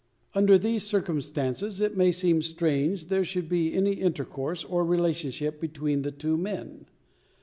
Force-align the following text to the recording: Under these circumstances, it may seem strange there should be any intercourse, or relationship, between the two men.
Under 0.33 0.57
these 0.57 0.81
circumstances, 0.83 1.79
it 1.79 1.95
may 1.95 2.11
seem 2.11 2.41
strange 2.41 3.05
there 3.05 3.23
should 3.23 3.47
be 3.47 3.75
any 3.75 3.91
intercourse, 3.93 4.63
or 4.65 4.83
relationship, 4.83 5.61
between 5.61 6.01
the 6.01 6.09
two 6.09 6.37
men. 6.37 6.87